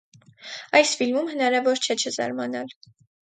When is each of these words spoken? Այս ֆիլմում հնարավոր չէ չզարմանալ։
Այս 0.77 0.93
ֆիլմում 1.01 1.29
հնարավոր 1.33 1.83
չէ 1.83 1.99
չզարմանալ։ 2.05 2.73